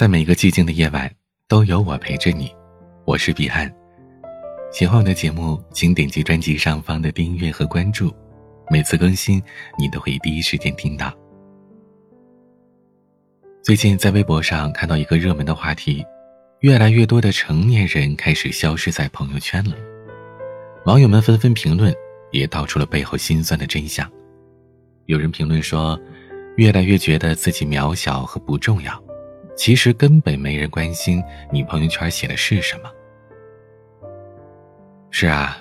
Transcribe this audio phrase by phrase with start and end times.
[0.00, 1.14] 在每个寂静的夜晚，
[1.46, 2.50] 都有我陪着你。
[3.04, 3.70] 我是彼岸。
[4.72, 8.10] 喜欢我的节目，请点击专辑上方的订阅和关注，
[8.70, 9.42] 每次更新
[9.78, 11.12] 你都会第一时间听到。
[13.62, 16.02] 最近在微博上看到一个热门的话题：
[16.60, 19.76] 越来越多的成年人开始消失在朋友圈了。
[20.86, 21.94] 网友们纷纷评论，
[22.32, 24.10] 也道出了背后心酸的真相。
[25.04, 26.00] 有人评论说，
[26.56, 28.98] 越来越觉得自己渺小和不重要。
[29.60, 31.22] 其实根本没人关心
[31.52, 32.90] 你朋友圈写的是什么。
[35.10, 35.58] 是啊，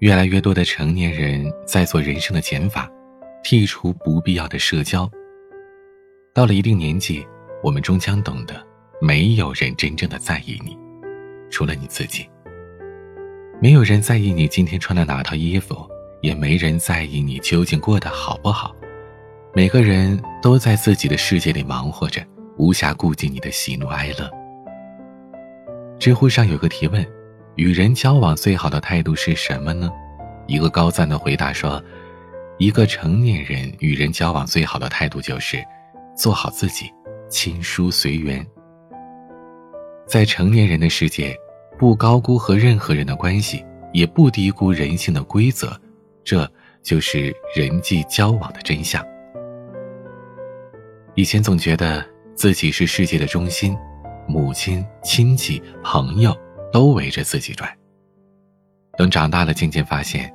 [0.00, 2.90] 越来越多的成年人在做人生的减法，
[3.44, 5.08] 剔除不必要的社交。
[6.34, 7.24] 到了一定年纪，
[7.62, 8.60] 我们终将懂得，
[9.00, 10.76] 没有人真正的在意你，
[11.48, 12.28] 除了你自己。
[13.62, 15.88] 没有人在意你今天穿了哪套衣服，
[16.20, 18.74] 也没人在意你究竟过得好不好。
[19.54, 22.20] 每个人都在自己的世界里忙活着。
[22.56, 24.30] 无暇顾及你的喜怒哀乐。
[25.98, 27.06] 知乎上有个提问：
[27.54, 29.90] 与人交往最好的态度是什么呢？
[30.46, 31.82] 一个高赞的回答说：
[32.58, 35.62] 一个成年人与人交往最好的态度就是
[36.14, 36.90] 做好自己，
[37.28, 38.46] 亲疏随缘。
[40.06, 41.34] 在成年人的世界，
[41.78, 45.74] 不高估和任何人的关系，也不低估人性的规则，
[46.22, 46.48] 这
[46.82, 49.04] 就是人际交往的真相。
[51.14, 52.04] 以前总觉得。
[52.36, 53.74] 自己是世界的中心，
[54.28, 56.36] 母亲、亲戚、朋友
[56.70, 57.68] 都围着自己转。
[58.98, 60.30] 等长大了，渐渐发现，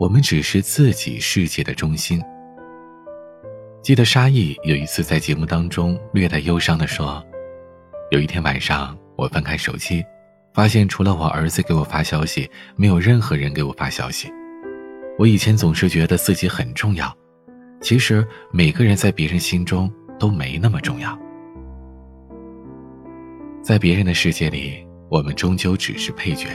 [0.00, 2.18] 我们只是自己世界的中心。
[3.82, 7.22] 记得沙溢有一次在节目当中略带忧伤的说
[8.10, 10.02] ：“有一天晚上，我翻开手机，
[10.54, 14.32] 发现除了我儿子给我发消息，没有任何人给我发消息。
[15.18, 17.14] 我以前总是觉得自己很重要，
[17.82, 21.14] 其实每个人在别人心中都没那么重要。”
[23.64, 26.48] 在别人的世界里，我们终究只是配角；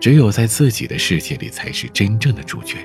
[0.00, 2.78] 只有在自己的世界里，才是真正的主角。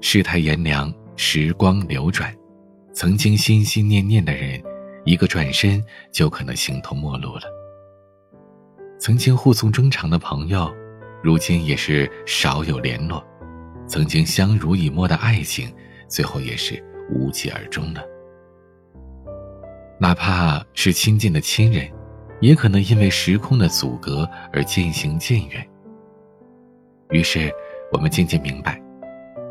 [0.00, 2.34] 世态炎凉，时光流转，
[2.94, 4.58] 曾经心心念念的人，
[5.04, 7.42] 一个转身就可能形同陌路了。
[8.98, 10.74] 曾经互诉衷肠的朋友，
[11.22, 13.22] 如今也是少有联络；
[13.86, 15.70] 曾经相濡以沫的爱情，
[16.08, 18.02] 最后也是无疾而终了。
[20.00, 21.86] 哪怕是亲近的亲人。
[22.40, 25.66] 也可能因为时空的阻隔而渐行渐远。
[27.10, 27.52] 于是，
[27.92, 28.80] 我们渐渐明白，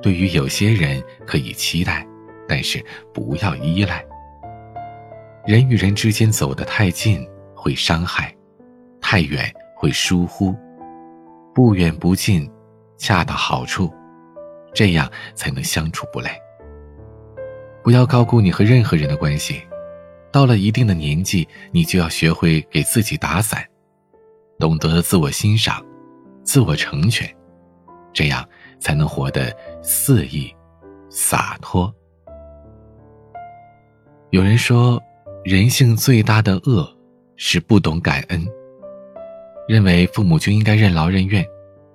[0.01, 2.05] 对于有些人可以期待，
[2.47, 2.83] 但是
[3.13, 4.05] 不要依赖。
[5.45, 8.33] 人与人之间走得太近会伤害，
[9.01, 10.55] 太远会疏忽，
[11.53, 12.49] 不远不近，
[12.97, 13.91] 恰到好处，
[14.73, 16.29] 这样才能相处不累。
[17.83, 19.61] 不要高估你和任何人的关系。
[20.37, 23.67] 到了一定的年纪，你就要学会给自己打伞，
[24.59, 25.83] 懂得自我欣赏、
[26.43, 27.27] 自我成全，
[28.13, 28.47] 这样
[28.79, 30.55] 才能活得肆意、
[31.09, 31.91] 洒脱。
[34.29, 35.01] 有人说，
[35.43, 36.87] 人性最大的恶
[37.35, 38.45] 是不懂感恩，
[39.67, 41.43] 认为父母就应该任劳任怨，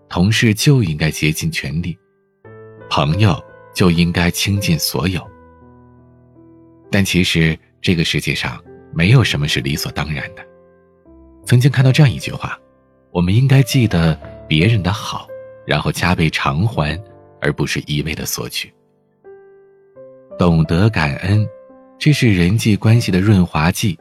[0.09, 1.97] 同事就应该竭尽全力，
[2.91, 3.41] 朋友
[3.73, 5.25] 就应该倾尽所有。
[6.91, 7.57] 但其实。
[7.83, 8.63] 这个世界上
[8.95, 10.47] 没有什么是理所当然的。
[11.45, 12.57] 曾经看到这样一句话：
[13.11, 14.17] 我们应该记得
[14.49, 15.27] 别人的好，
[15.67, 16.97] 然后加倍偿还，
[17.41, 18.73] 而不是一味的索取。
[20.39, 21.45] 懂得感恩，
[21.99, 23.99] 这是人际关系的润滑剂，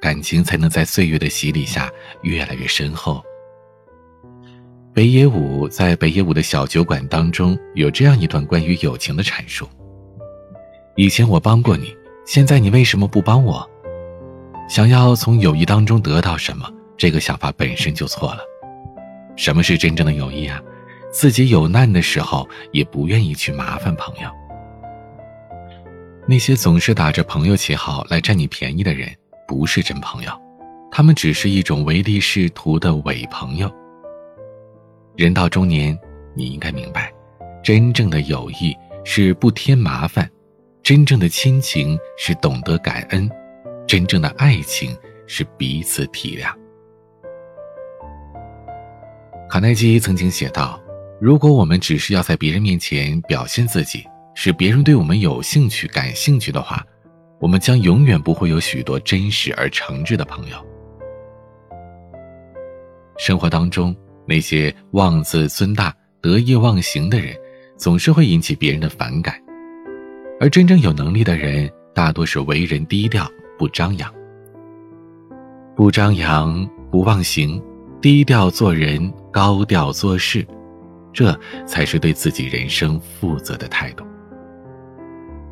[0.00, 1.90] 感情才能在岁月的洗礼下
[2.22, 3.20] 越来越深厚。
[4.94, 9.68] 北野武在北野武的小酒馆当中有这样一段关于友情的阐述：
[10.94, 11.92] 以前我帮过你。
[12.26, 13.64] 现在你为什么不帮我？
[14.68, 18.40] 想要从友谊当中得到什么，这个想法本身就错了。
[19.36, 20.60] 什么是真正的友谊啊？
[21.12, 24.28] 自己有难的时候也不愿意去麻烦朋友。
[26.26, 29.08] 那些总是打着朋友旗号来占你便宜的人，
[29.46, 30.32] 不是真朋友，
[30.90, 33.72] 他们只是一种唯利是图的伪朋友。
[35.14, 35.96] 人到中年，
[36.34, 37.12] 你应该明白，
[37.62, 40.28] 真正的友谊是不添麻烦。
[40.86, 43.28] 真正的亲情是懂得感恩，
[43.88, 44.96] 真正的爱情
[45.26, 46.54] 是彼此体谅。
[49.50, 50.80] 卡耐基曾经写道
[51.20, 54.04] ：“如果我们只是要在别人面前表现自己，
[54.36, 56.86] 使别人对我们有兴趣、感兴趣的话，
[57.40, 60.56] 我们将永远不会有许多真实而诚挚的朋友。”
[63.18, 63.92] 生活当中，
[64.24, 65.92] 那些妄自尊大、
[66.22, 67.36] 得意忘形的人，
[67.76, 69.36] 总是会引起别人的反感。
[70.38, 73.26] 而真正有能力的人，大多是为人低调，
[73.58, 74.12] 不张扬。
[75.74, 77.62] 不张扬，不忘形，
[78.00, 80.46] 低调做人，高调做事，
[81.12, 84.04] 这才是对自己人生负责的态度。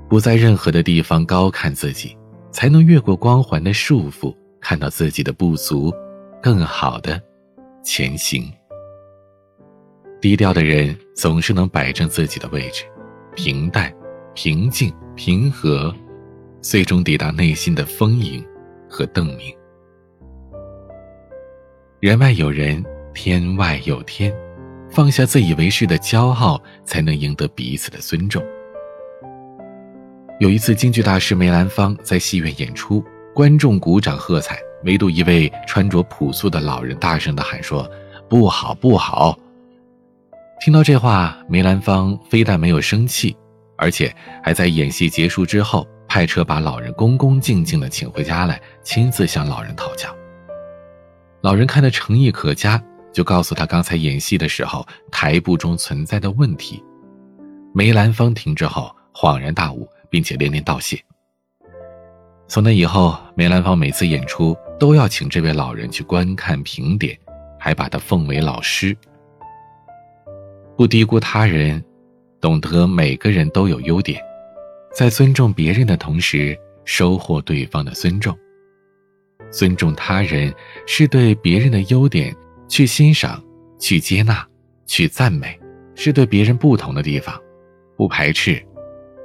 [0.08, 2.16] 不在任何的地方高看自己，
[2.50, 5.92] 才能越过光环的束缚，看到自己的不足，
[6.42, 7.20] 更好的
[7.82, 8.52] 前行。
[10.20, 12.84] 低调的人总是能摆正自己的位置，
[13.34, 13.92] 平淡、
[14.34, 15.94] 平静、平和，
[16.60, 18.44] 最终抵达内心的丰盈
[18.88, 19.54] 和澄明。
[22.00, 22.84] 人外有人，
[23.14, 24.34] 天外有天，
[24.90, 28.42] 放下自以为是的骄傲，才能赢得彼此的尊重。
[30.40, 37.88] 有一次，京剧大师梅兰芳在戏院演出，观众鼓掌喝彩，唯独一位穿着朴素的老人大声的喊说
[38.28, 39.38] ：“不好，不好。”
[40.60, 43.36] 听到这话，梅兰芳非但没有生气，
[43.76, 50.14] 而且还在演戏结束之后派车把老人恭恭敬敬地请回家来，亲自向老人讨教。
[51.40, 52.82] 老人看他诚意可嘉，
[53.12, 56.82] 就告诉他刚才演戏的时候台步中存在的问题。
[57.74, 60.98] 梅兰芳听之后恍然大悟，并且连连道谢。
[62.46, 67.18] 从那以后，梅兰芳每次演出都要请这位老人去观看评点，
[67.58, 68.96] 还把他奉为老师。
[70.76, 71.82] 不低估他人，
[72.44, 74.20] 懂得每个人都有优点，
[74.92, 76.54] 在尊重别人的同时，
[76.84, 78.36] 收获对方的尊重。
[79.50, 80.52] 尊重他人
[80.86, 82.36] 是对别人的优点
[82.68, 83.42] 去欣赏、
[83.78, 84.46] 去接纳、
[84.84, 85.58] 去赞美，
[85.94, 87.34] 是对别人不同的地方，
[87.96, 88.62] 不排斥、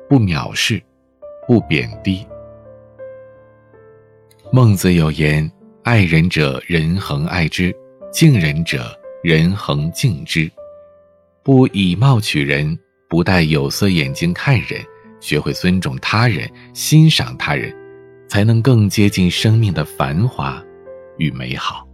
[0.08, 0.82] 不藐视、
[1.46, 2.26] 不贬低。
[4.50, 5.52] 孟子有言
[5.84, 7.70] ：“爱人者，人恒爱之；
[8.14, 10.50] 敬人者，人恒敬之。”
[11.44, 14.86] 不以貌取人，不戴有色眼镜看人，
[15.20, 17.76] 学会尊重他人、欣赏他人，
[18.28, 20.64] 才能更接近生命的繁华
[21.18, 21.88] 与美好。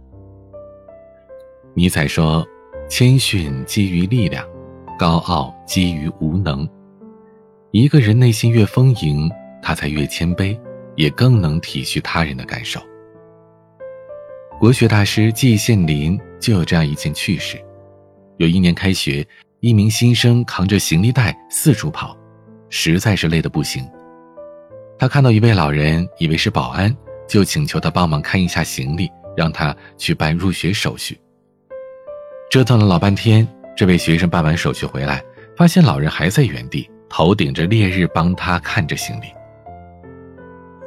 [1.72, 2.46] 尼采说
[2.86, 4.46] ：“谦逊基于力量，
[4.98, 6.68] 高傲基于无能。
[7.70, 9.30] 一个人内心越丰盈，
[9.62, 10.58] 他才越谦卑，
[10.96, 12.78] 也更能体恤他人的感受。”
[14.60, 17.58] 国学大师季羡林就有这样一件趣事。
[18.36, 19.26] 有一年开学，
[19.66, 22.16] 一名新生扛着行李袋四处跑，
[22.70, 23.84] 实在是累得不行。
[24.96, 26.96] 他看到一位老人，以为是保安，
[27.26, 31.18] 就请求他帮忙看一下行李，让他去办入学手续。
[32.48, 33.44] 折腾了老半天，
[33.76, 35.20] 这位学生办完手续回来，
[35.56, 39.24] 发现老人还在原地，头顶着烈日帮他看着行李。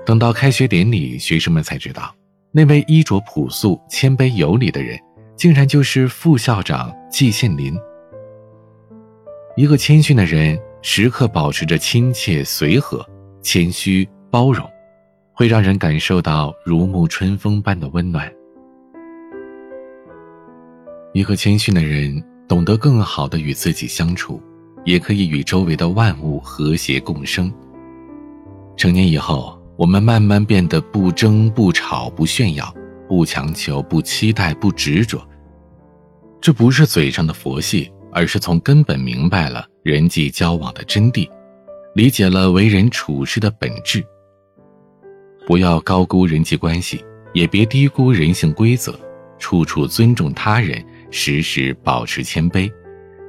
[0.05, 2.15] 等到开学典礼，学生们才知道，
[2.53, 4.97] 那位衣着朴素、谦卑有礼的人。
[5.35, 7.73] 竟然就是副校长季羡林。
[9.59, 13.05] 一个谦逊的人，时刻保持着亲切随和、
[13.41, 14.65] 谦虚包容，
[15.33, 18.31] 会让人感受到如沐春风般的温暖。
[21.13, 24.41] 一个谦逊的人，懂得更好的与自己相处，
[24.85, 27.53] 也可以与周围的万物和谐共生。
[28.77, 32.73] 成年以后，我们慢慢变得不争不吵不炫耀。
[33.09, 35.21] 不强求，不期待，不执着。
[36.39, 41.29] 这不是嘴上的佛系，而是从根本明白了人际交往的真谛，
[41.95, 44.03] 理解了为人处事的本质。
[45.47, 47.03] 不要高估人际关系，
[47.33, 48.99] 也别低估人性规则，
[49.37, 52.71] 处处尊重他人，时时保持谦卑，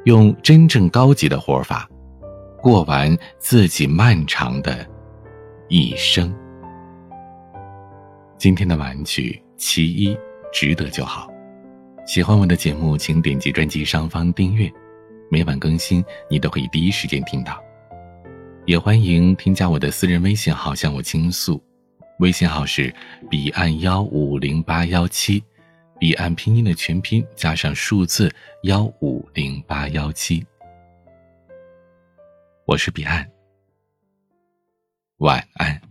[0.04, 1.88] 用真正高级的活法，
[2.60, 4.86] 过完自己漫长的
[5.68, 6.34] 一生。
[8.36, 9.42] 今天的晚曲。
[9.62, 10.16] 其一，
[10.54, 11.30] 值得就好。
[12.06, 14.70] 喜欢我的节目，请点击专辑上方订阅，
[15.30, 17.62] 每晚更新，你都可以第一时间听到。
[18.66, 21.62] 也欢迎添加我的私人微信号向我倾诉，
[22.18, 22.92] 微信号是
[23.30, 25.42] 彼岸幺五零八幺七，
[26.00, 28.28] 彼岸拼音的全拼加上数字
[28.64, 30.44] 幺五零八幺七。
[32.66, 33.28] 我是彼岸，
[35.18, 35.89] 晚安。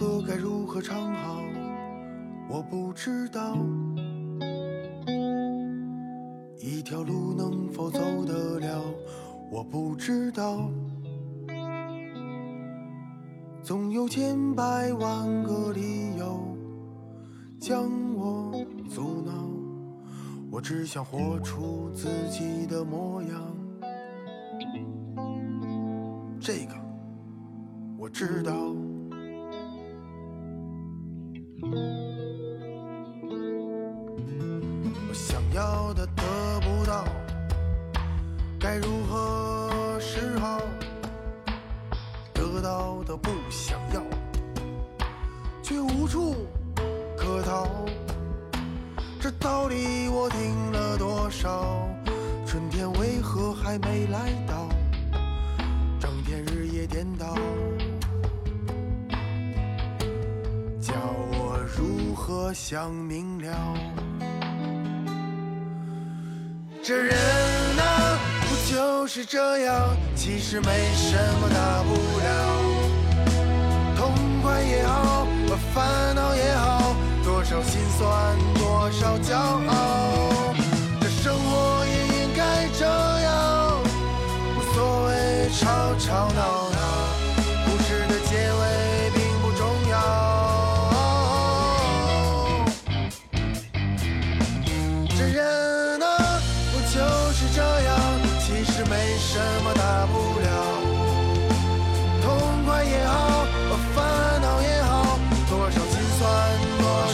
[0.00, 1.42] 歌该如何唱好？
[2.48, 3.54] 我不知道。
[6.58, 8.82] 一条路能否走得了？
[9.50, 10.70] 我不知道。
[13.62, 16.56] 总有千百万个理由
[17.58, 17.82] 将
[18.14, 18.54] 我
[18.88, 19.32] 阻挠。
[20.50, 23.30] 我只想活出自己的模样。
[26.40, 26.74] 这个
[27.98, 28.74] 我知道。
[35.52, 36.22] 要的得
[36.60, 37.04] 不到，
[38.58, 40.60] 该如何是好？
[42.32, 44.00] 得到的不想要，
[45.62, 46.46] 却无处
[47.16, 47.66] 可逃。
[49.20, 51.88] 这道理我听了多少？
[52.46, 54.68] 春天为何还没来到？
[55.98, 57.34] 整天日夜颠倒，
[60.80, 60.94] 叫
[61.32, 63.74] 我如何想明了？
[66.90, 67.14] 这人
[67.76, 68.18] 呐，
[68.48, 69.96] 不就是这样？
[70.16, 72.26] 其实没什么大不了，
[73.96, 75.24] 痛快也好，
[75.72, 79.36] 烦恼也好，多少心酸，多少骄
[79.68, 80.49] 傲。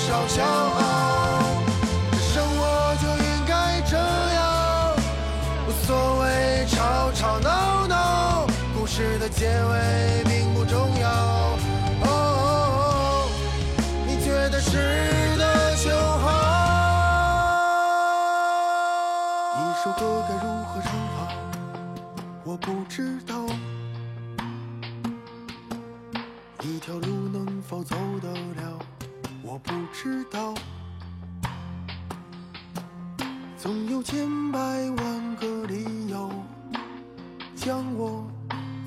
[0.07, 0.79] 少骄傲。
[2.33, 4.95] 生活就应该这样，
[5.67, 8.47] 无所谓吵吵闹闹，
[8.79, 11.11] 故事的结尾并不重要。
[12.05, 13.29] 哦，
[14.07, 16.25] 你觉得是的就好。
[19.59, 21.19] 一首歌该如何唱好？
[22.45, 23.35] 我不知道。
[26.63, 28.79] 一条路能否走得了？
[29.47, 30.53] 我不知道。
[33.57, 36.33] 总有千百万个理由
[37.55, 38.29] 将我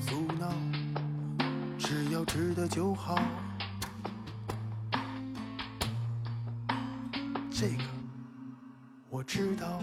[0.05, 0.51] 阻挠，
[1.77, 3.17] 只要值得就好。
[7.49, 7.83] 这个
[9.09, 9.81] 我知道。